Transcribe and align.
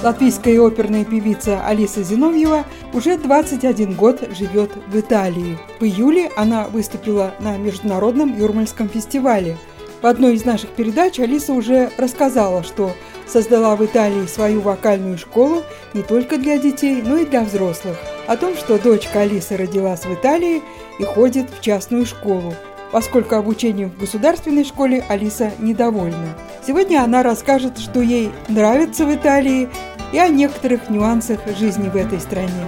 Латвийская 0.00 0.64
оперная 0.64 1.04
певица 1.04 1.66
Алиса 1.66 2.04
Зиновьева 2.04 2.64
уже 2.92 3.18
21 3.18 3.94
год 3.94 4.20
живет 4.38 4.70
в 4.86 4.98
Италии. 4.98 5.58
В 5.80 5.84
июле 5.84 6.30
она 6.36 6.68
выступила 6.68 7.34
на 7.40 7.56
Международном 7.56 8.38
Юрмальском 8.38 8.88
фестивале. 8.88 9.58
В 10.00 10.06
одной 10.06 10.34
из 10.34 10.44
наших 10.44 10.70
передач 10.70 11.18
Алиса 11.18 11.52
уже 11.52 11.90
рассказала, 11.98 12.62
что 12.62 12.92
создала 13.26 13.74
в 13.74 13.84
Италии 13.84 14.26
свою 14.26 14.60
вокальную 14.60 15.18
школу 15.18 15.64
не 15.94 16.02
только 16.02 16.38
для 16.38 16.58
детей, 16.58 17.02
но 17.02 17.16
и 17.16 17.26
для 17.26 17.42
взрослых. 17.42 17.96
О 18.28 18.36
том, 18.36 18.56
что 18.56 18.78
дочка 18.78 19.22
Алисы 19.22 19.56
родилась 19.56 20.04
в 20.04 20.14
Италии 20.14 20.62
и 21.00 21.02
ходит 21.02 21.50
в 21.50 21.60
частную 21.60 22.06
школу– 22.06 22.54
поскольку 22.90 23.36
обучением 23.36 23.90
в 23.90 24.00
государственной 24.00 24.64
школе 24.64 25.04
Алиса 25.08 25.52
недовольна. 25.58 26.36
Сегодня 26.66 27.02
она 27.02 27.22
расскажет, 27.22 27.78
что 27.78 28.00
ей 28.00 28.30
нравится 28.48 29.04
в 29.04 29.14
Италии 29.14 29.68
и 30.12 30.18
о 30.18 30.28
некоторых 30.28 30.88
нюансах 30.90 31.40
жизни 31.58 31.88
в 31.88 31.96
этой 31.96 32.20
стране. 32.20 32.66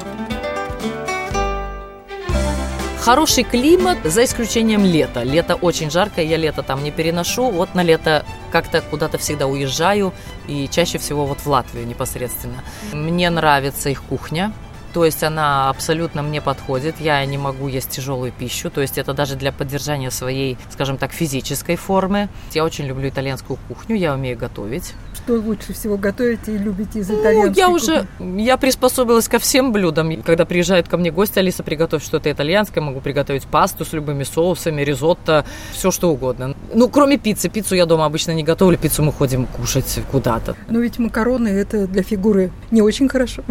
Хороший 3.00 3.44
климат, 3.44 3.98
за 4.04 4.24
исключением 4.24 4.84
лета. 4.84 5.22
Лето 5.22 5.54
очень 5.54 5.90
жаркое, 5.90 6.26
я 6.26 6.36
лето 6.36 6.62
там 6.62 6.84
не 6.84 6.90
переношу. 6.90 7.50
Вот 7.50 7.74
на 7.74 7.82
лето 7.82 8.26
как-то 8.52 8.82
куда-то 8.82 9.16
всегда 9.16 9.46
уезжаю, 9.46 10.12
и 10.46 10.68
чаще 10.68 10.98
всего 10.98 11.24
вот 11.24 11.40
в 11.40 11.46
Латвию 11.46 11.86
непосредственно. 11.86 12.62
Мне 12.92 13.30
нравится 13.30 13.88
их 13.88 14.02
кухня, 14.02 14.52
то 14.92 15.04
есть 15.04 15.22
она 15.22 15.70
абсолютно 15.70 16.22
мне 16.22 16.40
подходит. 16.40 16.96
Я 17.00 17.24
не 17.24 17.38
могу 17.38 17.68
есть 17.68 17.90
тяжелую 17.90 18.32
пищу. 18.32 18.70
То 18.70 18.80
есть 18.80 18.98
это 18.98 19.14
даже 19.14 19.36
для 19.36 19.52
поддержания 19.52 20.10
своей, 20.10 20.58
скажем 20.70 20.96
так, 20.96 21.12
физической 21.12 21.76
формы. 21.76 22.28
Я 22.52 22.64
очень 22.64 22.86
люблю 22.86 23.08
итальянскую 23.08 23.58
кухню, 23.68 23.96
я 23.96 24.14
умею 24.14 24.36
готовить. 24.36 24.94
Что 25.14 25.34
лучше 25.34 25.72
всего 25.72 25.96
готовите 25.96 26.54
и 26.54 26.58
любите 26.58 27.00
из 27.00 27.10
итальянской 27.10 27.50
ну, 27.50 27.56
я 27.56 27.68
уже, 27.68 28.06
я 28.18 28.56
приспособилась 28.56 29.28
ко 29.28 29.38
всем 29.38 29.72
блюдам. 29.72 30.22
Когда 30.22 30.44
приезжают 30.44 30.88
ко 30.88 30.96
мне 30.96 31.10
гости, 31.10 31.38
Алиса, 31.38 31.62
приготовь 31.62 32.04
что-то 32.04 32.30
итальянское, 32.30 32.80
могу 32.80 33.00
приготовить 33.00 33.44
пасту 33.44 33.84
с 33.84 33.92
любыми 33.92 34.24
соусами, 34.24 34.82
ризотто, 34.82 35.44
все 35.72 35.90
что 35.90 36.10
угодно. 36.10 36.54
Ну, 36.74 36.88
кроме 36.88 37.18
пиццы. 37.18 37.48
Пиццу 37.48 37.74
я 37.74 37.86
дома 37.86 38.06
обычно 38.06 38.32
не 38.32 38.42
готовлю, 38.42 38.78
пиццу 38.78 39.02
мы 39.02 39.12
ходим 39.12 39.46
кушать 39.46 40.00
куда-то. 40.10 40.56
Но 40.68 40.80
ведь 40.80 40.98
макароны 40.98 41.48
это 41.48 41.86
для 41.86 42.02
фигуры 42.02 42.50
не 42.70 42.82
очень 42.82 43.08
хорошо. 43.08 43.42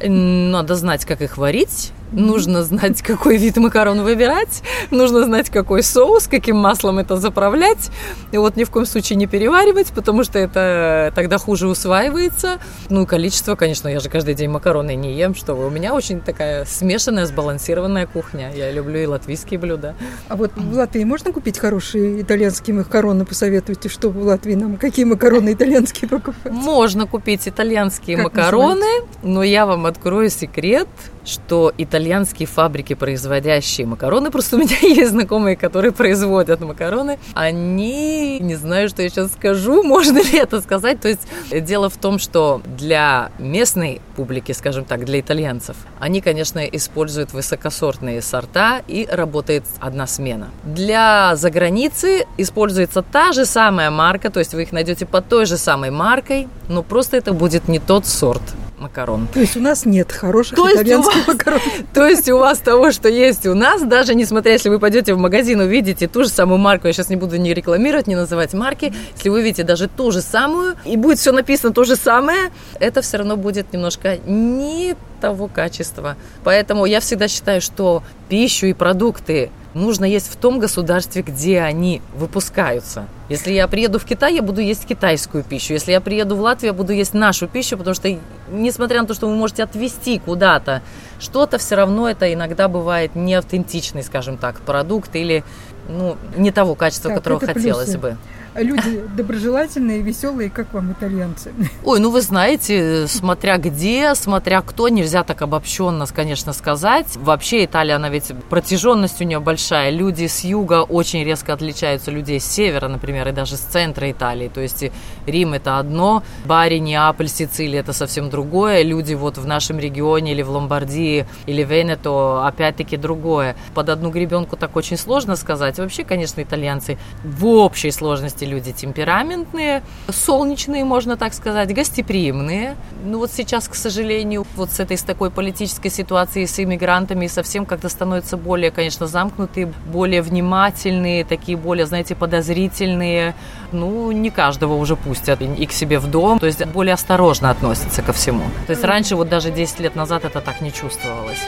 Надо 0.00 0.76
знать, 0.76 1.04
как 1.04 1.22
их 1.22 1.38
варить, 1.38 1.92
нужно 2.12 2.62
знать, 2.62 3.02
какой 3.02 3.36
вид 3.36 3.56
макарон 3.56 4.02
выбирать, 4.02 4.62
нужно 4.90 5.24
знать, 5.24 5.50
какой 5.50 5.82
соус, 5.82 6.28
каким 6.28 6.56
маслом 6.56 6.98
это 6.98 7.16
заправлять. 7.16 7.90
И 8.32 8.38
вот 8.38 8.56
ни 8.56 8.64
в 8.64 8.70
коем 8.70 8.86
случае 8.86 9.16
не 9.16 9.26
переваривать, 9.26 9.88
потому 9.92 10.24
что 10.24 10.38
это 10.38 11.12
тогда 11.14 11.38
хуже 11.38 11.68
усваивается. 11.68 12.58
Ну 12.88 13.02
и 13.02 13.06
количество, 13.06 13.54
конечно, 13.54 13.88
я 13.88 14.00
же 14.00 14.08
каждый 14.08 14.34
день 14.34 14.50
макароны 14.50 14.94
не 14.94 15.14
ем, 15.14 15.34
что 15.34 15.54
вы. 15.54 15.66
У 15.66 15.70
меня 15.70 15.94
очень 15.94 16.20
такая 16.20 16.64
смешанная, 16.64 17.26
сбалансированная 17.26 18.06
кухня. 18.06 18.52
Я 18.54 18.70
люблю 18.70 18.98
и 18.98 19.06
латвийские 19.06 19.58
блюда. 19.58 19.94
А 20.28 20.36
вот 20.36 20.52
в 20.56 20.76
Латвии 20.76 21.04
можно 21.04 21.32
купить 21.32 21.58
хорошие 21.58 22.22
итальянские 22.22 22.76
макароны? 22.76 23.24
Посоветуйте, 23.24 23.88
что 23.88 24.10
в 24.10 24.22
Латвии 24.22 24.54
нам, 24.54 24.76
какие 24.76 25.04
макароны 25.04 25.52
итальянские 25.52 26.08
покупать? 26.08 26.52
Можно 26.52 27.06
купить 27.06 27.48
итальянские 27.48 28.16
как 28.16 28.24
макароны, 28.24 28.80
называется? 28.80 29.18
но 29.22 29.42
я 29.42 29.66
вам 29.66 29.86
открою 29.86 30.30
секрет, 30.30 30.88
что 31.28 31.72
итальянские 31.76 32.46
фабрики, 32.46 32.94
производящие 32.94 33.86
макароны, 33.86 34.30
просто 34.30 34.56
у 34.56 34.58
меня 34.58 34.76
есть 34.82 35.10
знакомые, 35.10 35.56
которые 35.56 35.92
производят 35.92 36.60
макароны, 36.60 37.18
они, 37.34 38.38
не 38.40 38.56
знаю, 38.56 38.88
что 38.88 39.02
я 39.02 39.08
сейчас 39.08 39.32
скажу, 39.32 39.82
можно 39.98 40.18
ли 40.18 40.38
это 40.38 40.60
сказать, 40.60 41.00
то 41.00 41.08
есть 41.08 41.22
дело 41.50 41.88
в 41.88 41.96
том, 41.96 42.18
что 42.18 42.62
для 42.64 43.30
местной 43.38 44.00
публики, 44.16 44.52
скажем 44.52 44.84
так, 44.84 45.04
для 45.04 45.20
итальянцев, 45.20 45.76
они, 46.00 46.20
конечно, 46.20 46.60
используют 46.60 47.32
высокосортные 47.32 48.22
сорта 48.22 48.82
и 48.88 49.06
работает 49.10 49.64
одна 49.80 50.06
смена. 50.06 50.48
Для 50.64 51.36
заграницы 51.36 52.26
используется 52.36 53.02
та 53.02 53.32
же 53.32 53.44
самая 53.44 53.90
марка, 53.90 54.30
то 54.30 54.40
есть 54.40 54.54
вы 54.54 54.62
их 54.62 54.72
найдете 54.72 55.06
под 55.06 55.28
той 55.28 55.46
же 55.46 55.56
самой 55.56 55.90
маркой, 55.90 56.48
но 56.68 56.82
просто 56.82 57.16
это 57.16 57.32
будет 57.32 57.68
не 57.68 57.78
тот 57.78 58.06
сорт 58.06 58.42
макарон. 58.78 59.28
То 59.32 59.40
есть 59.40 59.56
у 59.56 59.60
нас 59.60 59.84
нет 59.84 60.12
хороших 60.12 60.56
то 60.56 60.70
итальянских 60.70 61.26
вас, 61.26 61.26
макарон. 61.26 61.60
То 61.94 62.06
есть 62.06 62.28
у 62.28 62.38
вас 62.38 62.58
того, 62.58 62.92
что 62.92 63.08
есть 63.08 63.46
у 63.46 63.54
нас, 63.54 63.82
даже 63.82 64.14
несмотря, 64.14 64.52
если 64.52 64.68
вы 64.68 64.78
пойдете 64.78 65.14
в 65.14 65.18
магазин, 65.18 65.60
увидите 65.60 66.08
ту 66.08 66.24
же 66.24 66.28
самую 66.28 66.58
марку, 66.58 66.86
я 66.86 66.92
сейчас 66.92 67.08
не 67.08 67.16
буду 67.16 67.36
ни 67.36 67.50
рекламировать, 67.50 68.06
ни 68.06 68.14
называть 68.14 68.54
марки, 68.54 68.92
если 69.16 69.28
вы 69.28 69.42
видите 69.42 69.64
даже 69.64 69.88
ту 69.88 70.10
же 70.10 70.22
самую, 70.22 70.76
и 70.84 70.96
будет 70.96 71.18
все 71.18 71.32
написано 71.32 71.72
то 71.72 71.84
же 71.84 71.96
самое, 71.96 72.50
это 72.80 73.02
все 73.02 73.18
равно 73.18 73.36
будет 73.36 73.72
немножко 73.72 74.18
не 74.26 74.96
того 75.20 75.48
качества. 75.48 76.16
Поэтому 76.44 76.86
я 76.86 77.00
всегда 77.00 77.28
считаю, 77.28 77.60
что 77.60 78.02
пищу 78.28 78.66
и 78.66 78.72
продукты 78.72 79.50
нужно 79.74 80.04
есть 80.04 80.32
в 80.32 80.36
том 80.36 80.58
государстве, 80.58 81.22
где 81.22 81.60
они 81.60 82.00
выпускаются. 82.14 83.06
Если 83.28 83.52
я 83.52 83.68
приеду 83.68 83.98
в 83.98 84.04
Китай, 84.04 84.34
я 84.34 84.42
буду 84.42 84.60
есть 84.60 84.86
китайскую 84.86 85.44
пищу. 85.44 85.74
Если 85.74 85.92
я 85.92 86.00
приеду 86.00 86.36
в 86.36 86.40
Латвию, 86.40 86.72
я 86.72 86.72
буду 86.72 86.92
есть 86.92 87.14
нашу 87.14 87.46
пищу, 87.46 87.76
потому 87.76 87.94
что, 87.94 88.16
несмотря 88.50 89.02
на 89.02 89.06
то, 89.06 89.14
что 89.14 89.28
вы 89.28 89.36
можете 89.36 89.62
отвезти 89.62 90.18
куда-то, 90.18 90.82
что-то 91.20 91.58
все 91.58 91.74
равно 91.74 92.08
это 92.08 92.32
иногда 92.32 92.68
бывает 92.68 93.14
неавтентичный, 93.14 94.02
скажем 94.02 94.38
так, 94.38 94.60
продукт 94.60 95.14
или 95.14 95.44
ну, 95.88 96.16
не 96.36 96.50
того 96.50 96.74
качества, 96.74 97.10
так, 97.10 97.18
которого 97.18 97.40
хотелось 97.40 97.86
плюсы. 97.86 97.98
бы 97.98 98.16
люди 98.62 99.02
доброжелательные, 99.16 100.00
веселые, 100.02 100.50
как 100.50 100.72
вам 100.72 100.92
итальянцы? 100.92 101.52
Ой, 101.84 102.00
ну 102.00 102.10
вы 102.10 102.20
знаете, 102.20 103.06
смотря 103.08 103.58
где, 103.58 104.14
смотря 104.14 104.62
кто, 104.62 104.88
нельзя 104.88 105.24
так 105.24 105.42
обобщенно, 105.42 106.06
конечно, 106.06 106.52
сказать. 106.52 107.16
Вообще 107.16 107.64
Италия, 107.64 107.96
она 107.96 108.08
ведь 108.08 108.32
протяженность 108.48 109.20
у 109.20 109.24
нее 109.24 109.40
большая. 109.40 109.90
Люди 109.90 110.26
с 110.26 110.44
юга 110.44 110.82
очень 110.82 111.24
резко 111.24 111.52
отличаются 111.52 112.10
людей 112.10 112.40
с 112.40 112.44
севера, 112.44 112.88
например, 112.88 113.28
и 113.28 113.32
даже 113.32 113.56
с 113.56 113.60
центра 113.60 114.10
Италии. 114.10 114.50
То 114.52 114.60
есть 114.60 114.84
Рим 115.26 115.54
это 115.54 115.78
одно, 115.78 116.22
Бари, 116.44 116.78
Неаполь, 116.78 117.28
Сицилия 117.28 117.80
это 117.80 117.92
совсем 117.92 118.30
другое. 118.30 118.82
Люди 118.82 119.14
вот 119.14 119.38
в 119.38 119.46
нашем 119.46 119.78
регионе 119.78 120.32
или 120.32 120.42
в 120.42 120.50
Ломбардии 120.50 121.26
или 121.46 121.62
Венето 121.62 122.46
опять-таки 122.46 122.96
другое. 122.96 123.56
Под 123.74 123.88
одну 123.88 124.10
гребенку 124.10 124.56
так 124.56 124.76
очень 124.76 124.96
сложно 124.96 125.36
сказать. 125.36 125.78
Вообще, 125.78 126.04
конечно, 126.04 126.42
итальянцы 126.42 126.98
в 127.24 127.46
общей 127.46 127.90
сложности 127.90 128.44
люди 128.48 128.72
темпераментные, 128.72 129.82
солнечные, 130.08 130.84
можно 130.84 131.16
так 131.16 131.34
сказать, 131.34 131.72
гостеприимные. 131.74 132.76
Ну 133.04 133.18
вот 133.18 133.30
сейчас, 133.30 133.68
к 133.68 133.74
сожалению, 133.74 134.46
вот 134.56 134.70
с 134.72 134.80
этой 134.80 134.96
с 134.96 135.02
такой 135.02 135.30
политической 135.30 135.90
ситуацией 135.90 136.46
с 136.46 136.58
иммигрантами 136.58 137.26
совсем 137.26 137.66
как-то 137.66 137.88
становятся 137.88 138.36
более, 138.36 138.70
конечно, 138.70 139.06
замкнутые, 139.06 139.72
более 139.92 140.22
внимательные, 140.22 141.24
такие 141.24 141.56
более, 141.56 141.86
знаете, 141.86 142.14
подозрительные. 142.14 143.34
Ну, 143.72 144.10
не 144.12 144.30
каждого 144.30 144.74
уже 144.74 144.96
пустят 144.96 145.40
и 145.42 145.66
к 145.66 145.72
себе 145.72 145.98
в 145.98 146.10
дом, 146.10 146.38
то 146.38 146.46
есть 146.46 146.64
более 146.66 146.94
осторожно 146.94 147.50
относятся 147.50 148.02
ко 148.02 148.12
всему. 148.12 148.44
То 148.66 148.72
есть 148.72 148.84
раньше, 148.84 149.14
вот 149.14 149.28
даже 149.28 149.50
10 149.50 149.80
лет 149.80 149.94
назад 149.94 150.24
это 150.24 150.40
так 150.40 150.60
не 150.60 150.72
чувствовалось. 150.72 151.38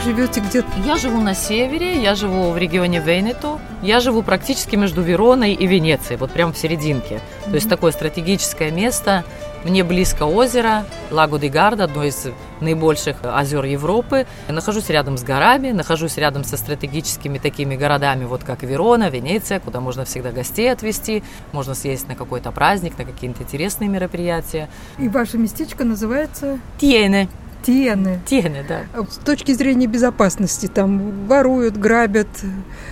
Живете 0.00 0.40
где-то? 0.40 0.68
Я 0.84 0.96
живу 0.96 1.20
на 1.20 1.34
севере, 1.34 2.02
я 2.02 2.14
живу 2.14 2.50
в 2.50 2.58
регионе 2.58 3.00
Венето. 3.00 3.58
Я 3.82 4.00
живу 4.00 4.22
практически 4.22 4.76
между 4.76 5.02
Вероной 5.02 5.52
и 5.52 5.66
Венецией, 5.66 6.18
вот 6.18 6.30
прямо 6.32 6.52
в 6.52 6.58
серединке. 6.58 7.14
Mm-hmm. 7.14 7.50
То 7.50 7.54
есть 7.54 7.68
такое 7.68 7.92
стратегическое 7.92 8.70
место. 8.70 9.24
Мне 9.64 9.84
близко 9.84 10.22
озеро 10.22 10.86
Лагу 11.10 11.38
де 11.38 11.48
Гарда, 11.48 11.84
одно 11.84 12.04
из 12.04 12.28
наибольших 12.60 13.18
озер 13.22 13.64
Европы. 13.64 14.26
Я 14.48 14.54
нахожусь 14.54 14.88
рядом 14.88 15.18
с 15.18 15.22
горами, 15.22 15.70
нахожусь 15.70 16.16
рядом 16.16 16.44
со 16.44 16.56
стратегическими 16.56 17.38
такими 17.38 17.76
городами, 17.76 18.24
вот 18.24 18.42
как 18.42 18.62
Верона, 18.62 19.10
Венеция, 19.10 19.60
куда 19.60 19.80
можно 19.80 20.06
всегда 20.06 20.32
гостей 20.32 20.72
отвезти, 20.72 21.22
можно 21.52 21.74
съездить 21.74 22.08
на 22.08 22.14
какой-то 22.14 22.52
праздник, 22.52 22.96
на 22.96 23.04
какие-то 23.04 23.42
интересные 23.42 23.90
мероприятия. 23.90 24.70
И 24.98 25.08
ваше 25.08 25.36
местечко 25.36 25.84
называется? 25.84 26.58
Тиене. 26.78 27.28
Тиены. 27.62 28.20
Тиены, 28.26 28.64
да. 28.66 28.80
А 28.94 29.04
с 29.04 29.16
точки 29.16 29.52
зрения 29.52 29.86
безопасности, 29.86 30.66
там 30.66 31.26
воруют, 31.26 31.76
грабят, 31.76 32.28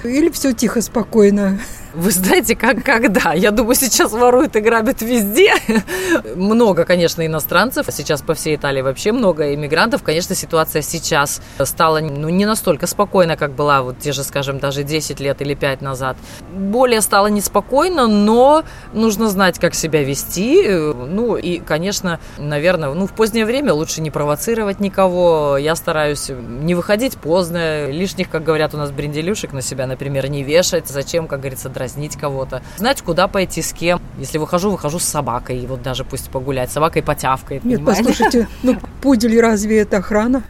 или 0.05 0.31
все 0.31 0.53
тихо, 0.53 0.81
спокойно? 0.81 1.59
Вы 1.95 2.11
знаете, 2.11 2.55
как 2.55 2.83
когда? 2.85 3.33
Я 3.33 3.51
думаю, 3.51 3.75
сейчас 3.75 4.13
воруют 4.13 4.57
и 4.57 4.61
грабят 4.61 5.03
везде. 5.03 5.55
много, 6.37 6.85
конечно, 6.85 7.25
иностранцев. 7.25 7.87
Сейчас 7.91 8.23
по 8.23 8.35
всей 8.35 8.57
Италии 8.57 8.83
вообще 8.83 9.13
много 9.13 9.55
иммигрантов. 9.55 10.03
Конечно, 10.03 10.35
ситуация 10.35 10.83
сейчас 10.83 11.41
стала 11.65 12.01
ну, 12.01 12.29
не 12.29 12.47
настолько 12.47 12.87
спокойна, 12.87 13.37
как 13.37 13.53
была 13.53 13.83
вот 13.83 13.99
те 13.99 14.13
же, 14.13 14.23
скажем, 14.23 14.59
даже 14.59 14.83
10 14.83 15.21
лет 15.21 15.41
или 15.41 15.55
5 15.55 15.81
назад. 15.83 16.17
Более 16.53 17.01
стало 17.01 17.29
неспокойно, 17.29 18.07
но 18.07 18.65
нужно 18.93 19.29
знать, 19.29 19.59
как 19.59 19.75
себя 19.75 20.03
вести. 20.03 20.69
Ну 20.69 21.37
и, 21.37 21.59
конечно, 21.59 22.21
наверное, 22.37 22.93
ну, 22.93 23.07
в 23.07 23.13
позднее 23.13 23.47
время 23.47 23.73
лучше 23.73 24.01
не 24.01 24.11
провоцировать 24.11 24.81
никого. 24.81 25.57
Я 25.57 25.75
стараюсь 25.75 26.29
не 26.29 26.75
выходить 26.75 27.17
поздно, 27.17 27.91
лишних, 27.91 28.29
как 28.29 28.45
говорят 28.45 28.75
у 28.75 28.77
нас, 28.77 28.91
бренделюшек 28.91 29.53
на 29.53 29.63
себя, 29.63 29.87
например, 29.87 30.29
не 30.29 30.43
вешать. 30.43 30.89
Зачем, 30.89 31.27
как 31.27 31.41
говорится, 31.41 31.71
дразнить 31.79 32.17
кого-то. 32.17 32.63
Знать, 32.77 33.03
куда 33.03 33.29
пойти, 33.29 33.63
с 33.63 33.73
кем. 33.73 34.01
Если 34.19 34.39
выхожу, 34.39 34.71
выхожу 34.71 34.99
с 34.99 35.05
собакой. 35.05 35.65
Вот 35.67 35.81
даже 35.83 36.05
пусть 36.05 36.29
погулять. 36.29 36.73
Собакой 36.73 37.03
потявкает. 37.03 37.65
Нет, 37.65 37.79
понимаете? 37.79 38.03
послушайте, 38.03 38.49
ну 38.63 38.77
пудель 39.01 39.41
разве 39.41 39.81
это 39.81 39.99
охрана? 39.99 40.43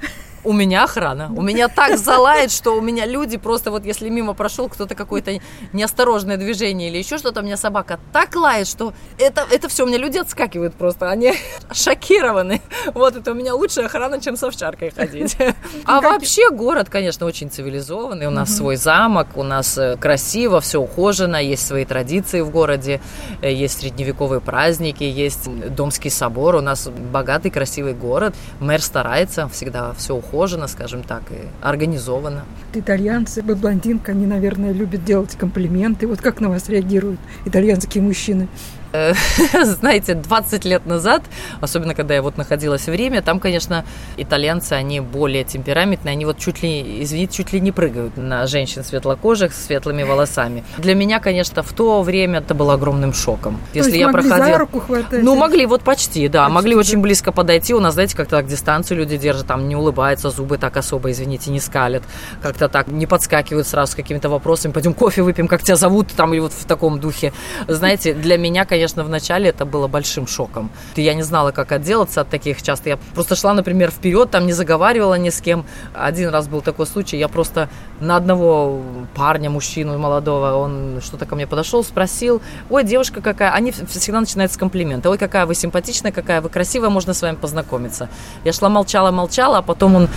У 0.44 0.52
меня 0.52 0.84
охрана. 0.84 1.32
У 1.34 1.42
меня 1.42 1.68
так 1.68 1.98
залает, 1.98 2.52
что 2.52 2.76
у 2.76 2.80
меня 2.80 3.06
люди 3.06 3.36
просто 3.36 3.70
вот 3.70 3.84
если 3.84 4.08
мимо 4.08 4.34
прошел 4.34 4.68
кто-то 4.68 4.94
какое-то 4.94 5.40
неосторожное 5.72 6.36
движение 6.36 6.88
или 6.88 6.98
еще 6.98 7.18
что-то, 7.18 7.40
у 7.40 7.42
меня 7.42 7.56
собака 7.56 7.98
так 8.12 8.36
лает, 8.36 8.68
что 8.68 8.94
это, 9.18 9.46
это 9.50 9.68
все, 9.68 9.84
у 9.84 9.86
меня 9.86 9.98
люди 9.98 10.18
отскакивают 10.18 10.74
просто. 10.74 11.10
Они 11.10 11.34
шокированы. 11.72 12.62
Вот 12.94 13.16
это 13.16 13.32
у 13.32 13.34
меня 13.34 13.54
лучшая 13.54 13.86
охрана, 13.86 14.20
чем 14.20 14.36
с 14.36 14.42
овчаркой 14.42 14.90
ходить. 14.90 15.36
А 15.84 16.00
вообще 16.00 16.50
город, 16.50 16.88
конечно, 16.88 17.26
очень 17.26 17.50
цивилизованный. 17.50 18.26
У 18.26 18.30
нас 18.30 18.56
свой 18.56 18.76
замок, 18.76 19.36
у 19.36 19.42
нас 19.42 19.76
э, 19.76 19.96
красиво, 19.96 20.60
все 20.60 20.80
ухожено, 20.80 21.36
есть 21.36 21.66
свои 21.66 21.84
традиции 21.84 22.40
в 22.40 22.50
городе, 22.50 23.00
э, 23.42 23.52
есть 23.52 23.80
средневековые 23.80 24.40
праздники, 24.40 25.02
есть 25.02 25.48
Домский 25.74 26.10
собор. 26.10 26.54
У 26.56 26.60
нас 26.60 26.88
богатый, 26.88 27.50
красивый 27.50 27.94
город. 27.94 28.34
Мэр 28.60 28.80
старается, 28.80 29.48
всегда 29.48 29.92
все 29.94 30.14
ухожено 30.14 30.27
ухоженно, 30.28 30.68
скажем 30.68 31.02
так, 31.02 31.22
и 31.30 31.48
организовано. 31.60 32.44
Итальянцы, 32.74 33.42
блондинка, 33.42 34.12
они, 34.12 34.26
наверное, 34.26 34.72
любят 34.72 35.04
делать 35.04 35.34
комплименты. 35.36 36.06
Вот 36.06 36.20
как 36.20 36.40
на 36.40 36.48
вас 36.48 36.68
реагируют 36.68 37.20
итальянские 37.44 38.02
мужчины? 38.02 38.48
Э, 38.92 39.12
знаете, 39.64 40.14
20 40.14 40.64
лет 40.64 40.86
назад, 40.86 41.22
особенно 41.60 41.94
когда 41.94 42.14
я 42.14 42.22
вот 42.22 42.38
находилась 42.38 42.86
в 42.86 42.92
Риме, 42.92 43.20
там, 43.20 43.38
конечно, 43.38 43.84
итальянцы, 44.16 44.72
они 44.72 45.00
более 45.00 45.44
темпераментные, 45.44 46.12
они 46.12 46.24
вот 46.24 46.38
чуть 46.38 46.62
ли, 46.62 47.02
извините, 47.02 47.36
чуть 47.36 47.52
ли 47.52 47.60
не 47.60 47.72
прыгают 47.72 48.16
на 48.16 48.46
женщин 48.46 48.84
светлокожих 48.84 49.52
с 49.52 49.66
светлыми 49.66 50.04
волосами. 50.04 50.64
Для 50.78 50.94
меня, 50.94 51.20
конечно, 51.20 51.62
в 51.62 51.72
то 51.72 52.02
время 52.02 52.38
это 52.38 52.54
было 52.54 52.74
огромным 52.74 53.12
шоком. 53.12 53.60
Если 53.74 53.98
я 53.98 54.08
проходила... 54.08 54.46
за 54.46 54.58
руку 54.58 54.80
хватать? 54.80 55.22
Ну, 55.22 55.34
могли 55.36 55.66
вот 55.66 55.82
почти, 55.82 56.28
да, 56.28 56.44
почти, 56.44 56.54
могли 56.54 56.74
да. 56.74 56.80
очень 56.80 57.00
близко 57.00 57.32
подойти. 57.32 57.74
У 57.74 57.80
нас, 57.80 57.94
знаете, 57.94 58.16
как-то 58.16 58.36
так 58.36 58.46
дистанцию 58.46 58.98
люди 58.98 59.18
держат, 59.18 59.46
там 59.46 59.68
не 59.68 59.76
улыбаются, 59.76 60.30
зубы 60.30 60.56
так 60.56 60.76
особо, 60.76 61.10
извините, 61.10 61.50
не 61.50 61.60
скалят, 61.60 62.02
как-то 62.42 62.68
так 62.68 62.88
не 62.88 63.06
подскакивают 63.06 63.66
сразу 63.66 63.92
с 63.92 63.94
какими-то 63.94 64.28
вопросами, 64.30 64.72
пойдем 64.72 64.94
кофе 64.94 65.22
выпьем, 65.22 65.46
как 65.46 65.62
тебя 65.62 65.76
зовут, 65.76 66.08
там, 66.16 66.32
и 66.32 66.40
вот 66.40 66.52
в 66.52 66.64
таком 66.64 67.00
духе. 67.00 67.32
Знаете, 67.66 68.14
для 68.14 68.38
меня, 68.38 68.64
конечно, 68.64 68.77
конечно, 68.78 69.02
вначале 69.02 69.48
это 69.48 69.64
было 69.64 69.88
большим 69.88 70.28
шоком. 70.28 70.70
Я 70.94 71.14
не 71.14 71.24
знала, 71.24 71.50
как 71.50 71.72
отделаться 71.72 72.20
от 72.20 72.28
таких 72.28 72.62
часто. 72.62 72.90
Я 72.90 72.96
просто 73.14 73.34
шла, 73.34 73.52
например, 73.52 73.90
вперед, 73.90 74.30
там 74.30 74.46
не 74.46 74.52
заговаривала 74.52 75.18
ни 75.18 75.30
с 75.30 75.40
кем. 75.40 75.64
Один 75.94 76.28
раз 76.28 76.46
был 76.46 76.60
такой 76.60 76.86
случай, 76.86 77.18
я 77.18 77.26
просто 77.26 77.68
на 78.00 78.14
одного 78.14 78.80
парня, 79.16 79.50
мужчину 79.50 79.98
молодого, 79.98 80.54
он 80.54 81.00
что-то 81.02 81.26
ко 81.26 81.34
мне 81.34 81.48
подошел, 81.48 81.82
спросил, 81.82 82.40
ой, 82.70 82.84
девушка 82.84 83.20
какая, 83.20 83.50
они 83.50 83.72
всегда 83.72 84.20
начинают 84.20 84.52
с 84.52 84.56
комплимента, 84.56 85.10
ой, 85.10 85.18
какая 85.18 85.44
вы 85.44 85.56
симпатичная, 85.56 86.12
какая 86.12 86.40
вы 86.40 86.48
красивая, 86.48 86.88
можно 86.88 87.14
с 87.14 87.22
вами 87.22 87.34
познакомиться. 87.34 88.08
Я 88.44 88.52
шла, 88.52 88.68
молчала, 88.68 89.10
молчала, 89.10 89.58
а 89.58 89.62
потом 89.62 89.96
он 89.96 90.08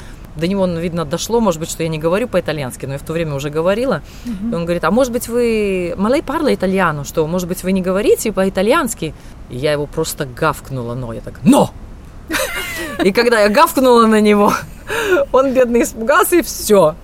до 0.42 0.48
него, 0.48 0.68
ну, 0.68 0.80
видно, 0.80 1.06
дошло, 1.06 1.40
может 1.40 1.60
быть, 1.60 1.70
что 1.70 1.84
я 1.84 1.90
не 1.90 2.00
говорю 2.00 2.28
по-итальянски, 2.28 2.86
но 2.86 2.94
я 2.94 3.00
в 3.00 3.04
то 3.04 3.14
время 3.14 3.36
уже 3.36 3.50
говорила. 3.50 4.02
Uh-huh. 4.26 4.52
И 4.52 4.56
он 4.56 4.66
говорит, 4.66 4.84
а 4.84 4.92
может 4.92 5.14
быть, 5.14 5.30
вы 5.30 5.94
малей 5.98 6.22
парла 6.22 6.54
итальяну, 6.54 7.06
что, 7.06 7.26
может 7.28 7.48
быть, 7.48 7.64
вы 7.64 7.72
не 7.72 7.82
говорите 7.82 8.32
по-итальянски? 8.32 9.14
И 9.50 9.58
я 9.58 9.72
его 9.72 9.86
просто 9.86 10.26
гавкнула, 10.26 10.96
но 10.96 11.14
я 11.14 11.22
так, 11.22 11.36
но! 11.44 11.72
И 13.04 13.12
когда 13.12 13.42
я 13.42 13.50
гавкнула 13.50 14.08
на 14.08 14.20
него, 14.20 14.54
он, 15.32 15.54
бедный, 15.54 15.84
испугался, 15.84 16.38
и 16.38 16.42
все. 16.42 16.96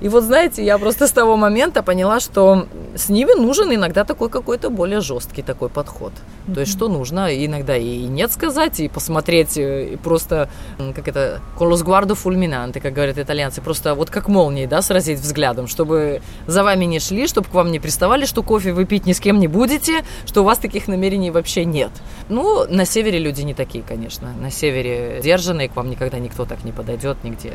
И 0.00 0.08
вот, 0.08 0.24
знаете, 0.24 0.64
я 0.64 0.78
просто 0.78 1.06
с 1.06 1.12
того 1.12 1.36
момента 1.36 1.82
поняла, 1.82 2.20
что 2.20 2.66
с 2.94 3.08
ними 3.08 3.38
нужен 3.38 3.72
иногда 3.74 4.04
такой 4.04 4.30
какой-то 4.30 4.70
более 4.70 5.00
жесткий 5.00 5.42
такой 5.42 5.68
подход. 5.68 6.12
Mm-hmm. 6.12 6.54
То 6.54 6.60
есть, 6.60 6.72
что 6.72 6.88
нужно 6.88 7.28
иногда 7.46 7.76
и 7.76 8.06
нет 8.06 8.32
сказать, 8.32 8.80
и 8.80 8.88
посмотреть, 8.88 9.56
и 9.56 9.98
просто, 10.02 10.48
как 10.94 11.06
это, 11.06 11.40
колосгвардо 11.58 12.14
фульминанте, 12.14 12.80
как 12.80 12.94
говорят 12.94 13.18
итальянцы, 13.18 13.60
просто 13.60 13.94
вот 13.94 14.10
как 14.10 14.28
молнией, 14.28 14.66
да, 14.66 14.80
сразить 14.80 15.20
взглядом, 15.20 15.66
чтобы 15.66 16.22
за 16.46 16.64
вами 16.64 16.86
не 16.86 16.98
шли, 16.98 17.26
чтобы 17.26 17.48
к 17.48 17.54
вам 17.54 17.70
не 17.70 17.78
приставали, 17.78 18.24
что 18.24 18.42
кофе 18.42 18.72
вы 18.72 18.86
пить 18.86 19.06
ни 19.06 19.12
с 19.12 19.20
кем 19.20 19.38
не 19.38 19.48
будете, 19.48 20.04
что 20.26 20.40
у 20.40 20.44
вас 20.44 20.58
таких 20.58 20.88
намерений 20.88 21.30
вообще 21.30 21.64
нет. 21.64 21.90
Ну, 22.28 22.66
на 22.68 22.86
севере 22.86 23.18
люди 23.18 23.42
не 23.42 23.54
такие, 23.54 23.84
конечно. 23.86 24.32
На 24.40 24.50
севере 24.50 25.20
держанные, 25.22 25.68
к 25.68 25.76
вам 25.76 25.90
никогда 25.90 26.18
никто 26.18 26.46
так 26.46 26.64
не 26.64 26.72
подойдет, 26.72 27.18
нигде 27.22 27.52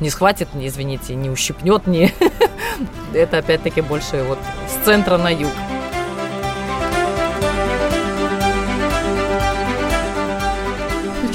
не 0.00 0.10
схватит, 0.10 0.54
не, 0.54 0.68
извините, 0.68 1.14
не 1.14 1.28
ущипнет, 1.28 1.87
не... 1.88 2.12
Это 3.12 3.38
опять-таки 3.38 3.80
больше 3.80 4.22
вот 4.28 4.38
с 4.68 4.84
центра 4.84 5.16
на 5.16 5.30
юг. 5.30 5.50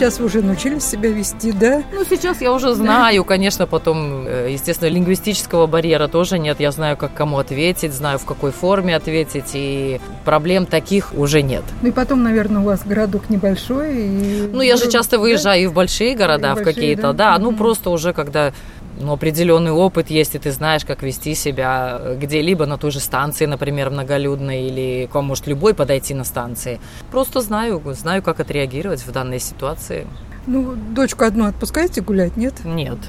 Сейчас 0.03 0.19
вы 0.19 0.25
уже 0.25 0.41
научились 0.41 0.83
себя 0.83 1.11
вести, 1.11 1.51
да? 1.51 1.81
Ну, 1.93 2.03
сейчас 2.03 2.41
я 2.41 2.51
уже 2.51 2.73
знаю, 2.73 3.23
конечно, 3.23 3.67
потом, 3.67 4.25
э, 4.27 4.49
естественно, 4.51 4.89
лингвистического 4.89 5.65
барьера 5.65 6.09
тоже 6.09 6.39
нет. 6.39 6.59
Я 6.59 6.71
знаю, 6.71 6.97
как 6.97 7.13
кому 7.13 7.37
ответить, 7.37 7.93
знаю, 7.93 8.19
в 8.19 8.25
какой 8.25 8.51
форме 8.51 8.97
ответить, 8.97 9.51
и 9.53 10.01
проблем 10.25 10.65
таких 10.65 11.13
уже 11.13 11.41
нет. 11.41 11.63
Ну 11.81 11.87
и 11.87 11.91
потом, 11.91 12.21
наверное, 12.21 12.61
у 12.61 12.65
вас 12.65 12.81
городок 12.83 13.29
небольшой. 13.29 13.95
И... 13.95 14.49
Ну, 14.51 14.61
я 14.61 14.75
же 14.75 14.91
часто 14.91 15.19
выезжаю 15.19 15.59
да? 15.59 15.63
и 15.63 15.67
в 15.67 15.73
большие 15.73 16.15
города, 16.15 16.53
и 16.53 16.61
в 16.61 16.63
какие-то, 16.63 17.13
да, 17.13 17.37
да. 17.37 17.39
Ну, 17.39 17.55
просто 17.55 17.89
уже 17.89 18.11
когда 18.11 18.51
ну, 18.99 19.13
определенный 19.13 19.71
опыт 19.71 20.09
есть, 20.09 20.35
и 20.35 20.39
ты 20.39 20.51
знаешь, 20.51 20.85
как 20.85 21.03
вести 21.03 21.35
себя 21.35 21.99
где-либо 22.15 22.65
на 22.65 22.77
той 22.77 22.91
же 22.91 22.99
станции, 22.99 23.45
например, 23.45 23.89
многолюдной, 23.89 24.63
или 24.63 25.09
к 25.11 25.15
вам 25.15 25.25
может 25.25 25.47
любой 25.47 25.73
подойти 25.73 26.13
на 26.13 26.23
станции. 26.23 26.79
Просто 27.11 27.41
знаю, 27.41 27.81
знаю, 27.93 28.21
как 28.21 28.39
отреагировать 28.39 29.05
в 29.05 29.11
данной 29.11 29.39
ситуации. 29.39 30.07
Ну, 30.45 30.75
дочку 30.75 31.23
одну 31.23 31.45
отпускаете 31.45 32.01
гулять, 32.01 32.37
нет? 32.37 32.53
Нет. 32.65 32.99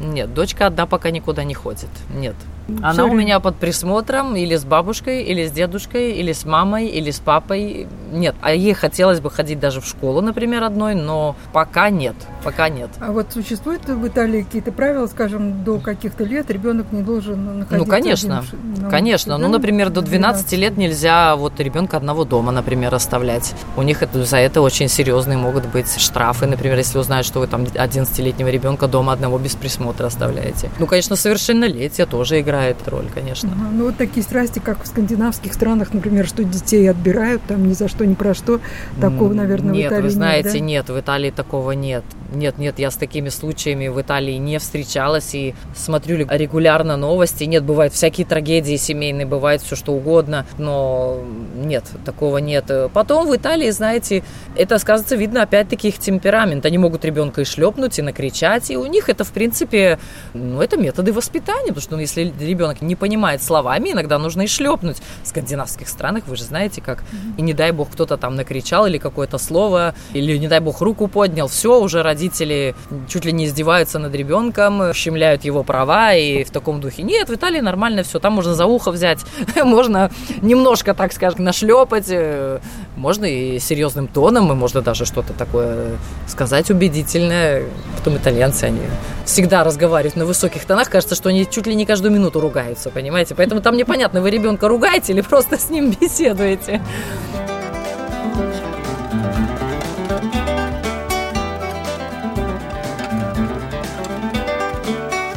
Нет, 0.00 0.32
дочка 0.32 0.66
одна 0.66 0.86
пока 0.86 1.10
никуда 1.10 1.44
не 1.44 1.54
ходит. 1.54 1.90
Нет. 2.14 2.36
Она 2.82 3.04
у 3.04 3.14
меня 3.14 3.40
под 3.40 3.56
присмотром 3.56 4.36
или 4.36 4.56
с 4.56 4.64
бабушкой, 4.64 5.22
или 5.22 5.46
с 5.46 5.50
дедушкой, 5.50 6.12
или 6.12 6.32
с 6.32 6.44
мамой, 6.44 6.86
или 6.86 7.10
с 7.10 7.18
папой. 7.18 7.86
Нет, 8.12 8.34
а 8.40 8.52
ей 8.52 8.74
хотелось 8.74 9.20
бы 9.20 9.30
ходить 9.30 9.60
даже 9.60 9.80
в 9.80 9.86
школу, 9.86 10.20
например, 10.20 10.64
одной, 10.64 10.94
но 10.94 11.36
пока 11.52 11.90
нет, 11.90 12.14
пока 12.42 12.68
нет. 12.68 12.90
А 13.00 13.12
вот 13.12 13.32
существуют 13.32 13.84
в 13.86 14.06
Италии 14.06 14.42
какие-то 14.42 14.72
правила, 14.72 15.06
скажем, 15.06 15.64
до 15.64 15.78
каких-то 15.78 16.24
лет 16.24 16.50
ребенок 16.50 16.92
не 16.92 17.02
должен 17.02 17.60
находиться 17.60 17.76
Ну, 17.76 17.84
конечно, 17.86 18.38
один, 18.38 18.90
конечно. 18.90 19.34
Улице, 19.34 19.46
ну, 19.46 19.52
например, 19.52 19.90
до 19.90 20.00
12, 20.02 20.28
12 20.48 20.52
лет 20.58 20.76
нельзя 20.76 21.36
вот 21.36 21.58
ребенка 21.60 21.96
одного 21.96 22.24
дома, 22.24 22.52
например, 22.52 22.94
оставлять. 22.94 23.54
У 23.76 23.82
них 23.82 24.02
это, 24.02 24.24
за 24.24 24.38
это 24.38 24.60
очень 24.60 24.88
серьезные 24.88 25.38
могут 25.38 25.66
быть 25.66 25.98
штрафы, 25.98 26.46
например, 26.46 26.76
если 26.76 26.98
узнают, 26.98 27.26
что 27.26 27.40
вы 27.40 27.46
там 27.46 27.64
11-летнего 27.64 28.48
ребенка 28.48 28.88
дома 28.88 29.12
одного 29.12 29.38
без 29.38 29.54
присмотра 29.54 30.06
оставляете. 30.06 30.70
Ну, 30.78 30.86
конечно, 30.86 31.16
совершеннолетие 31.16 32.06
тоже 32.06 32.40
играет 32.40 32.57
играет 32.58 32.76
роль, 32.88 33.06
конечно. 33.12 33.50
Ага, 33.52 33.70
ну 33.72 33.84
вот 33.86 33.96
такие 33.96 34.22
страсти, 34.22 34.58
как 34.58 34.82
в 34.82 34.86
скандинавских 34.86 35.52
странах, 35.52 35.92
например, 35.92 36.26
что 36.26 36.44
детей 36.44 36.88
отбирают 36.90 37.42
там 37.46 37.66
ни 37.68 37.72
за 37.72 37.88
что, 37.88 38.04
ни 38.04 38.14
про 38.14 38.34
что, 38.34 38.60
такого, 39.00 39.32
наверное, 39.32 39.72
нет, 39.72 39.86
в 39.86 39.88
Италии 39.88 40.02
вы 40.02 40.10
знаете, 40.10 40.48
нет, 40.48 40.58
да? 40.58 40.64
нет, 40.66 40.88
в 40.90 41.00
Италии 41.00 41.30
такого 41.30 41.72
нет. 41.72 42.04
Нет, 42.32 42.58
нет, 42.58 42.78
я 42.78 42.90
с 42.90 42.96
такими 42.96 43.30
случаями 43.30 43.88
в 43.88 44.00
Италии 44.00 44.34
не 44.34 44.58
встречалась 44.58 45.34
и 45.34 45.54
смотрю 45.74 46.18
регулярно 46.18 46.96
новости. 46.96 47.44
Нет, 47.44 47.64
бывают 47.64 47.94
всякие 47.94 48.26
трагедии 48.26 48.76
семейные, 48.76 49.24
бывает 49.24 49.62
все 49.62 49.76
что 49.76 49.92
угодно, 49.92 50.44
но 50.58 51.20
нет, 51.56 51.84
такого 52.04 52.38
нет. 52.38 52.70
Потом 52.92 53.28
в 53.28 53.34
Италии, 53.34 53.70
знаете, 53.70 54.24
это 54.56 54.78
сказывается, 54.78 55.16
видно, 55.16 55.42
опять-таки 55.42 55.88
их 55.88 55.98
темперамент. 55.98 56.66
Они 56.66 56.76
могут 56.76 57.04
ребенка 57.04 57.40
и 57.40 57.44
шлепнуть, 57.44 57.98
и 57.98 58.02
накричать, 58.02 58.70
и 58.70 58.76
у 58.76 58.84
них 58.84 59.08
это, 59.08 59.24
в 59.24 59.32
принципе, 59.32 59.98
ну, 60.34 60.60
это 60.60 60.76
методы 60.76 61.14
воспитания, 61.14 61.68
потому 61.68 61.80
что 61.80 61.94
ну, 61.94 62.00
если 62.00 62.24
ребенок 62.48 62.82
не 62.82 62.96
понимает 62.96 63.42
словами, 63.42 63.90
иногда 63.90 64.18
нужно 64.18 64.42
и 64.42 64.46
шлепнуть. 64.46 64.98
В 65.22 65.28
скандинавских 65.28 65.88
странах 65.88 66.24
вы 66.26 66.36
же 66.36 66.44
знаете, 66.44 66.80
как, 66.80 67.04
и 67.36 67.42
не 67.42 67.54
дай 67.54 67.70
бог 67.72 67.90
кто-то 67.90 68.16
там 68.16 68.34
накричал 68.34 68.86
или 68.86 68.98
какое-то 68.98 69.38
слово, 69.38 69.94
или 70.12 70.36
не 70.36 70.48
дай 70.48 70.60
бог 70.60 70.80
руку 70.80 71.08
поднял, 71.08 71.48
все, 71.48 71.80
уже 71.80 72.02
родители 72.02 72.74
чуть 73.08 73.24
ли 73.24 73.32
не 73.32 73.46
издеваются 73.46 73.98
над 73.98 74.14
ребенком, 74.14 74.92
щемляют 74.94 75.44
его 75.44 75.62
права 75.62 76.14
и 76.14 76.44
в 76.44 76.50
таком 76.50 76.80
духе. 76.80 77.02
Нет, 77.02 77.28
в 77.28 77.34
Италии 77.34 77.60
нормально 77.60 78.02
все, 78.02 78.18
там 78.18 78.32
можно 78.32 78.54
за 78.54 78.66
ухо 78.66 78.90
взять, 78.90 79.20
можно 79.64 80.10
немножко, 80.42 80.94
так 80.94 81.12
скажем, 81.12 81.44
нашлепать, 81.44 82.06
э, 82.10 82.60
можно 82.96 83.24
и 83.24 83.58
серьезным 83.58 84.08
тоном, 84.08 84.50
и 84.52 84.54
можно 84.54 84.82
даже 84.82 85.04
что-то 85.04 85.32
такое 85.32 85.96
сказать 86.26 86.70
убедительное. 86.70 87.64
Потом 87.96 88.16
итальянцы, 88.16 88.64
они 88.64 88.80
всегда 89.24 89.64
разговаривают 89.64 90.16
на 90.16 90.24
высоких 90.24 90.64
тонах, 90.64 90.90
кажется, 90.90 91.14
что 91.14 91.28
они 91.28 91.46
чуть 91.48 91.66
ли 91.66 91.74
не 91.74 91.86
каждую 91.86 92.12
минуту 92.12 92.37
ругаются, 92.40 92.90
понимаете? 92.90 93.34
Поэтому 93.34 93.60
там 93.60 93.76
непонятно, 93.76 94.20
вы 94.20 94.30
ребенка 94.30 94.68
ругаете 94.68 95.12
или 95.12 95.20
просто 95.20 95.58
с 95.58 95.70
ним 95.70 95.90
беседуете. 96.00 96.80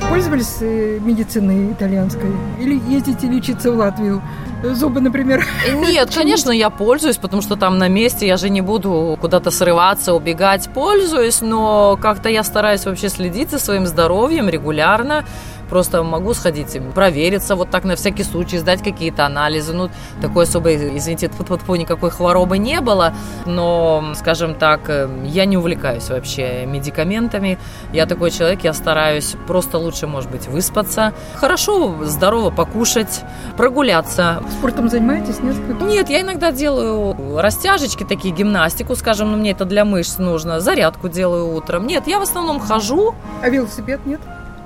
Пользовались 0.09 0.57
э, 0.61 0.99
медициной 0.99 1.71
итальянской? 1.71 2.31
Или 2.59 2.81
ездите 2.89 3.27
лечиться 3.27 3.71
в 3.71 3.77
Латвию? 3.77 4.21
Зубы, 4.63 4.99
например? 4.99 5.45
Нет, 5.73 6.09
конечно, 6.15 6.51
я 6.51 6.69
пользуюсь, 6.69 7.17
потому 7.17 7.41
что 7.41 7.55
там 7.55 7.77
на 7.77 7.87
месте 7.87 8.27
я 8.27 8.37
же 8.37 8.49
не 8.49 8.61
буду 8.61 9.17
куда-то 9.19 9.51
срываться, 9.51 10.13
убегать. 10.13 10.69
Пользуюсь, 10.73 11.41
но 11.41 11.97
как-то 12.01 12.29
я 12.29 12.43
стараюсь 12.43 12.85
вообще 12.85 13.09
следить 13.09 13.49
за 13.49 13.59
своим 13.59 13.87
здоровьем 13.87 14.49
регулярно 14.49 15.25
просто 15.71 16.03
могу 16.03 16.33
сходить, 16.33 16.77
провериться 16.93 17.55
вот 17.55 17.69
так 17.71 17.85
на 17.85 17.95
всякий 17.95 18.23
случай, 18.23 18.57
сдать 18.57 18.83
какие-то 18.83 19.25
анализы. 19.25 19.73
Ну, 19.73 19.89
такой 20.21 20.43
особой, 20.43 20.97
извините, 20.97 21.29
тьфу 21.29 21.75
никакой 21.75 22.11
хворобы 22.11 22.57
не 22.57 22.81
было, 22.81 23.13
но, 23.45 24.03
скажем 24.15 24.55
так, 24.55 24.81
э, 24.89 25.09
я 25.23 25.45
не 25.45 25.57
увлекаюсь 25.57 26.09
вообще 26.09 26.65
медикаментами. 26.65 27.57
Я 27.93 28.05
такой 28.05 28.31
человек, 28.31 28.65
я 28.65 28.73
стараюсь 28.73 29.35
просто 29.47 29.77
лучше, 29.77 30.07
может 30.07 30.29
быть, 30.29 30.47
выспаться, 30.49 31.13
хорошо, 31.35 31.95
здорово 32.03 32.49
покушать, 32.49 33.21
прогуляться. 33.55 34.43
Спортом 34.59 34.89
занимаетесь, 34.89 35.39
нет? 35.39 35.55
Нет, 35.81 36.09
я 36.09 36.19
иногда 36.19 36.51
делаю 36.51 37.39
растяжечки, 37.39 38.03
такие 38.03 38.35
гимнастику, 38.35 38.97
скажем, 38.97 39.31
но 39.31 39.37
мне 39.37 39.51
это 39.51 39.63
для 39.63 39.85
мышц 39.85 40.17
нужно, 40.17 40.59
зарядку 40.59 41.07
делаю 41.07 41.55
утром. 41.55 41.87
Нет, 41.87 42.07
я 42.07 42.19
в 42.19 42.23
основном 42.23 42.59
хожу. 42.59 43.15
А 43.41 43.49
велосипед 43.49 44.05
нет? 44.05 44.19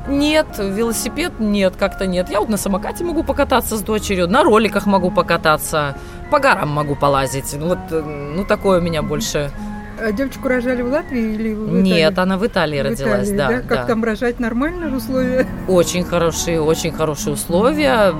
Нет, 0.08 0.48
велосипед 0.58 1.34
нет, 1.40 1.76
как-то 1.78 2.06
нет. 2.06 2.30
Я 2.30 2.40
вот 2.40 2.50
на 2.50 2.58
самокате 2.58 3.04
могу 3.04 3.24
покататься 3.24 3.78
с 3.78 3.82
дочерью, 3.82 4.28
на 4.28 4.44
роликах 4.44 4.86
могу 4.86 5.12
покататься, 5.12 5.98
по 6.32 6.40
горам 6.40 6.70
могу 6.70 6.96
полазить. 6.96 7.54
Вот, 7.54 7.80
э, 7.92 8.02
ну, 8.02 8.46
такое 8.46 8.80
у 8.80 8.82
меня 8.82 9.02
больше 9.02 9.52
а 9.98 10.12
девочку 10.12 10.48
рожали 10.48 10.82
в 10.82 10.88
Латвии 10.88 11.22
или 11.22 11.54
в 11.54 11.68
Италии? 11.68 11.82
Нет, 11.82 12.20
она 12.20 12.38
в 12.38 12.46
Италии 12.46 12.82
в 12.82 12.86
родилась, 12.86 13.30
Италии, 13.30 13.38
да, 13.38 13.48
да. 13.48 13.60
Как 13.62 13.70
да. 13.70 13.86
там 13.86 14.04
рожать 14.04 14.40
нормально 14.40 14.96
условия? 14.96 15.48
Очень 15.68 16.04
хорошие, 16.04 16.62
очень 16.62 16.92
хорошие 16.92 17.34
условия. 17.34 18.14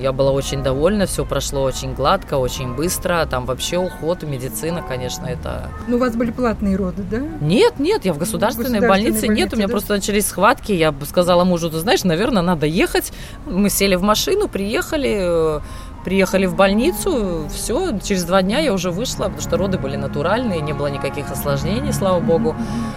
Я 0.00 0.12
была 0.12 0.30
очень 0.30 0.62
довольна, 0.62 1.06
все 1.06 1.24
прошло 1.24 1.62
очень 1.62 1.92
гладко, 1.92 2.34
очень 2.34 2.74
быстро. 2.74 3.26
Там 3.28 3.46
вообще 3.46 3.78
уход, 3.78 4.22
медицина, 4.22 4.80
конечно, 4.86 5.26
это... 5.26 5.70
Ну, 5.88 5.96
у 5.96 5.98
вас 5.98 6.14
были 6.14 6.30
платные 6.30 6.76
роды, 6.76 7.02
да? 7.02 7.18
Нет, 7.40 7.80
нет, 7.80 8.04
я 8.04 8.12
в 8.12 8.18
государственной, 8.18 8.78
в 8.78 8.88
больнице, 8.88 9.26
больнице 9.26 9.28
нет. 9.28 9.52
У 9.52 9.56
меня 9.56 9.66
просто 9.66 9.94
начались 9.94 10.26
схватки. 10.26 10.70
Я 10.70 10.94
сказала 11.04 11.42
мужу, 11.42 11.68
ты 11.68 11.78
знаешь, 11.78 12.04
наверное, 12.04 12.42
надо 12.42 12.66
ехать. 12.66 13.12
Мы 13.44 13.70
сели 13.70 13.96
в 13.96 14.02
машину, 14.02 14.46
приехали 14.46 15.60
Приехали 16.08 16.46
в 16.46 16.54
больницу, 16.54 17.46
все, 17.52 17.98
через 17.98 18.24
два 18.24 18.40
дня 18.40 18.60
я 18.60 18.72
уже 18.72 18.90
вышла, 18.90 19.24
потому 19.24 19.42
что 19.42 19.58
роды 19.58 19.76
были 19.76 19.96
натуральные, 19.96 20.62
не 20.62 20.72
было 20.72 20.86
никаких 20.86 21.30
осложнений, 21.30 21.92
слава 21.92 22.18
богу. 22.18 22.56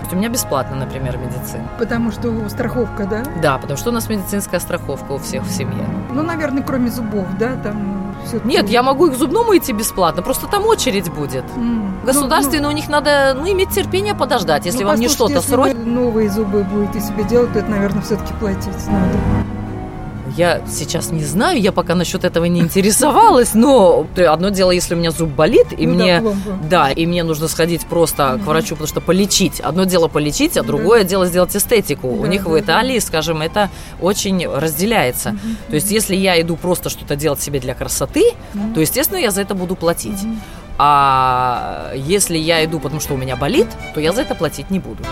У 0.09 0.15
меня 0.15 0.29
бесплатно, 0.29 0.77
например, 0.77 1.17
медицина. 1.17 1.67
Потому 1.77 2.11
что 2.13 2.47
страховка, 2.47 3.05
да? 3.05 3.23
Да, 3.41 3.57
потому 3.57 3.77
что 3.77 3.89
у 3.89 3.91
нас 3.91 4.07
медицинская 4.07 4.61
страховка 4.61 5.11
у 5.11 5.17
всех 5.17 5.43
в 5.43 5.51
семье. 5.51 5.85
Ну, 6.13 6.23
наверное, 6.23 6.63
кроме 6.63 6.89
зубов, 6.89 7.25
да, 7.37 7.57
там 7.61 8.15
Нет, 8.45 8.69
я 8.69 8.81
могу 8.81 9.07
и 9.07 9.11
к 9.11 9.15
зубному 9.15 9.57
идти 9.57 9.73
бесплатно, 9.73 10.21
просто 10.21 10.47
там 10.47 10.65
очередь 10.65 11.11
будет. 11.11 11.43
Mm. 11.57 12.05
Государственные, 12.05 12.61
ну, 12.61 12.67
ну, 12.67 12.73
у 12.73 12.77
них 12.77 12.87
надо 12.87 13.35
ну, 13.37 13.45
иметь 13.51 13.71
терпение 13.71 14.15
подождать, 14.15 14.65
если 14.65 14.83
ну, 14.83 14.87
вам 14.87 14.99
не 15.01 15.09
что-то 15.09 15.41
срочно. 15.41 15.77
новые 15.83 16.29
зубы 16.29 16.63
будете 16.63 17.01
себе 17.01 17.25
делать, 17.25 17.51
то 17.51 17.59
это, 17.59 17.69
наверное, 17.69 18.03
все-таки 18.03 18.33
платить 18.35 18.87
надо. 18.87 19.17
Я 20.37 20.61
сейчас 20.67 21.11
не 21.11 21.23
знаю, 21.23 21.59
я 21.59 21.71
пока 21.71 21.95
насчет 21.95 22.23
этого 22.23 22.45
не 22.45 22.61
интересовалась, 22.61 23.53
но 23.53 24.05
одно 24.15 24.49
дело, 24.49 24.71
если 24.71 24.95
у 24.95 24.97
меня 24.97 25.11
зуб 25.11 25.29
болит, 25.29 25.67
и 25.77 25.85
ну, 25.87 25.93
мне, 25.93 26.21
да, 26.21 26.31
да, 26.69 26.91
и 26.91 27.05
мне 27.05 27.23
нужно 27.23 27.47
сходить 27.47 27.85
просто 27.85 28.35
угу. 28.35 28.43
к 28.43 28.47
врачу, 28.47 28.75
потому 28.75 28.87
что 28.87 29.01
полечить. 29.01 29.59
Одно 29.59 29.83
дело 29.85 30.07
полечить, 30.07 30.57
а 30.57 30.63
другое 30.63 31.03
да. 31.03 31.09
дело 31.09 31.25
сделать 31.25 31.55
эстетику. 31.55 32.07
Да, 32.07 32.21
у 32.21 32.25
них 32.25 32.43
да, 32.43 32.49
в 32.49 32.59
Италии, 32.59 32.99
да. 32.99 33.05
скажем, 33.05 33.41
это 33.41 33.69
очень 33.99 34.47
разделяется. 34.47 35.29
Угу. 35.29 35.69
То 35.69 35.75
есть, 35.75 35.91
если 35.91 36.15
я 36.15 36.39
иду 36.41 36.55
просто 36.55 36.89
что-то 36.89 37.15
делать 37.15 37.41
себе 37.41 37.59
для 37.59 37.73
красоты, 37.73 38.23
угу. 38.53 38.75
то, 38.75 38.81
естественно, 38.81 39.17
я 39.17 39.31
за 39.31 39.41
это 39.41 39.55
буду 39.55 39.75
платить. 39.75 40.23
Угу. 40.23 40.35
А 40.77 41.91
если 41.95 42.37
я 42.37 42.63
иду, 42.65 42.79
потому 42.79 43.01
что 43.01 43.13
у 43.13 43.17
меня 43.17 43.35
болит, 43.35 43.67
то 43.93 43.99
я 43.99 44.13
за 44.13 44.21
это 44.21 44.35
платить 44.35 44.71
не 44.71 44.79
буду. 44.79 45.03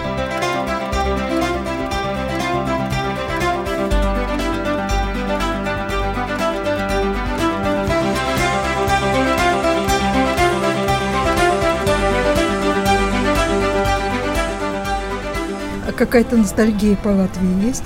Какая-то 15.99 16.37
ностальгия 16.37 16.95
по 16.95 17.09
Латвии 17.09 17.67
есть? 17.67 17.83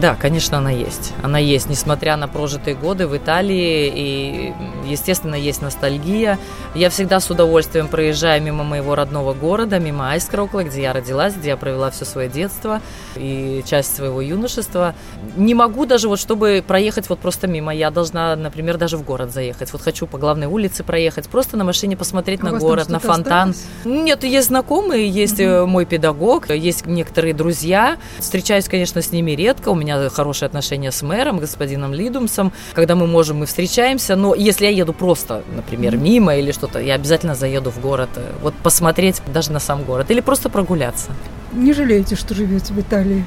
Да, 0.00 0.16
конечно, 0.16 0.58
она 0.58 0.70
есть. 0.70 1.12
Она 1.22 1.38
есть, 1.38 1.68
несмотря 1.68 2.16
на 2.16 2.26
прожитые 2.26 2.74
годы 2.74 3.06
в 3.06 3.16
Италии, 3.16 3.92
и, 3.94 4.52
естественно, 4.86 5.34
есть 5.34 5.60
ностальгия. 5.60 6.38
Я 6.74 6.88
всегда 6.88 7.20
с 7.20 7.30
удовольствием 7.30 7.88
проезжаю 7.88 8.42
мимо 8.42 8.64
моего 8.64 8.94
родного 8.94 9.34
города, 9.34 9.78
мимо 9.78 10.10
Айскрокла, 10.12 10.64
где 10.64 10.82
я 10.82 10.92
родилась, 10.92 11.34
где 11.34 11.50
я 11.50 11.56
провела 11.56 11.90
все 11.90 12.04
свое 12.04 12.28
детство 12.28 12.80
и 13.16 13.62
часть 13.66 13.94
своего 13.94 14.22
юношества. 14.22 14.94
Не 15.36 15.54
могу 15.54 15.84
даже 15.84 16.08
вот, 16.08 16.18
чтобы 16.18 16.64
проехать 16.66 17.08
вот 17.10 17.18
просто 17.18 17.46
мимо, 17.46 17.74
я 17.74 17.90
должна, 17.90 18.34
например, 18.34 18.78
даже 18.78 18.96
в 18.96 19.04
город 19.04 19.32
заехать. 19.32 19.72
Вот 19.72 19.82
хочу 19.82 20.06
по 20.06 20.16
главной 20.16 20.46
улице 20.46 20.84
проехать, 20.84 21.28
просто 21.28 21.56
на 21.58 21.64
машине 21.64 21.96
посмотреть 21.96 22.40
а 22.42 22.46
на 22.46 22.58
город, 22.58 22.88
на 22.88 22.98
фонтан. 22.98 23.50
Осталось? 23.50 23.66
Нет, 23.84 24.24
есть 24.24 24.48
знакомые, 24.48 25.08
есть 25.08 25.40
угу. 25.40 25.66
мой 25.66 25.84
педагог, 25.84 26.48
есть 26.50 26.86
некоторые 26.86 27.34
друзья. 27.34 27.98
Встречаюсь, 28.18 28.68
конечно, 28.68 29.02
с 29.02 29.12
ними 29.12 29.32
редко. 29.32 29.68
У 29.68 29.81
меня 29.82 30.08
хорошие 30.08 30.46
отношения 30.46 30.90
с 30.90 31.02
мэром, 31.02 31.38
господином 31.38 31.92
Лидумсом. 31.92 32.52
Когда 32.74 32.94
мы 32.94 33.06
можем, 33.06 33.38
мы 33.38 33.46
встречаемся. 33.46 34.16
Но 34.16 34.34
если 34.34 34.66
я 34.66 34.70
еду 34.70 34.92
просто, 34.92 35.42
например, 35.54 35.96
мимо 35.96 36.36
или 36.36 36.52
что-то, 36.52 36.80
я 36.80 36.94
обязательно 36.94 37.34
заеду 37.34 37.70
в 37.70 37.80
город. 37.80 38.10
Э, 38.16 38.32
вот 38.42 38.54
посмотреть 38.54 39.22
даже 39.32 39.52
на 39.52 39.60
сам 39.60 39.84
город. 39.84 40.10
Или 40.10 40.20
просто 40.20 40.48
прогуляться. 40.48 41.10
Не 41.52 41.72
жалеете, 41.72 42.16
что 42.16 42.34
живете 42.34 42.72
в 42.72 42.80
Италии? 42.80 43.24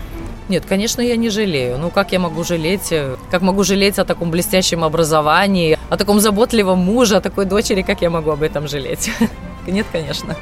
Нет, 0.47 0.63
конечно, 0.67 1.01
я 1.01 1.15
не 1.15 1.29
жалею. 1.29 1.77
Ну, 1.77 1.89
как 1.89 2.11
я 2.11 2.19
могу 2.19 2.43
жалеть? 2.43 2.91
Э, 2.91 3.17
как 3.31 3.41
могу 3.41 3.63
жалеть 3.63 3.99
о 3.99 4.05
таком 4.05 4.31
блестящем 4.31 4.83
образовании, 4.83 5.77
о 5.89 5.97
таком 5.97 6.19
заботливом 6.19 6.79
муже, 6.79 7.17
о 7.17 7.21
такой 7.21 7.45
дочери, 7.45 7.81
как 7.81 8.01
я 8.01 8.09
могу 8.09 8.31
об 8.31 8.43
этом 8.43 8.67
жалеть? 8.67 9.11
Нет, 9.67 9.87
конечно. 9.91 10.35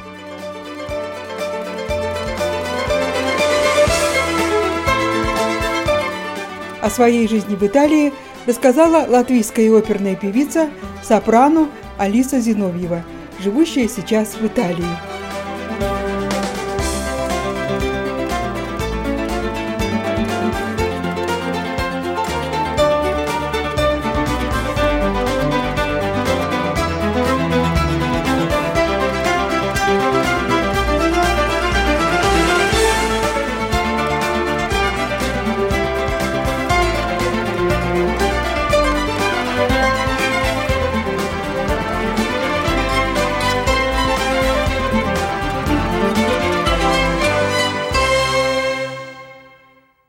О 6.84 6.90
своей 6.90 7.26
жизни 7.26 7.56
в 7.56 7.62
Италии 7.62 8.12
рассказала 8.46 9.06
латвийская 9.08 9.74
оперная 9.74 10.16
певица, 10.16 10.68
сопрано 11.02 11.70
Алиса 11.96 12.40
Зиновьева, 12.40 13.02
живущая 13.42 13.88
сейчас 13.88 14.34
в 14.34 14.46
Италии. 14.46 15.13